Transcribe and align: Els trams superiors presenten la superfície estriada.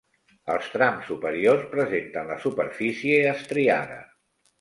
Els 0.51 0.69
trams 0.75 1.03
superiors 1.11 1.67
presenten 1.75 2.31
la 2.31 2.39
superfície 2.45 3.21
estriada. 3.33 4.01